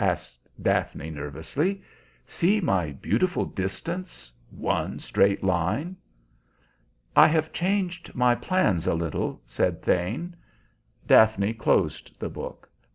[0.03, 1.79] asked Daphne nervously.
[2.25, 5.95] "See my beautiful distance, one straight line!"
[7.15, 10.35] "I have changed my plans a little," said Thane.
[11.05, 12.67] Daphne closed the book.